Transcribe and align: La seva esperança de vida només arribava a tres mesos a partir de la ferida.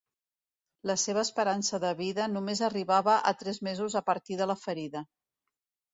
La 0.91 0.95
seva 1.01 1.21
esperança 1.27 1.79
de 1.83 1.91
vida 2.01 2.27
només 2.33 2.63
arribava 2.69 3.19
a 3.33 3.37
tres 3.43 3.61
mesos 3.69 3.99
a 4.01 4.03
partir 4.11 4.39
de 4.41 4.49
la 4.53 4.57
ferida. 4.67 5.05